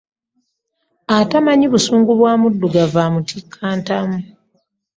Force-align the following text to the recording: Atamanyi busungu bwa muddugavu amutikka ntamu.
Atamanyi 1.17 1.65
busungu 1.73 2.11
bwa 2.19 2.33
muddugavu 2.41 2.97
amutikka 3.05 3.65
ntamu. 3.79 4.19